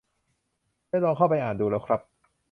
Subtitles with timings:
[0.87, 2.01] ได้ลองเข้าไปอ่านดูแล้วครับ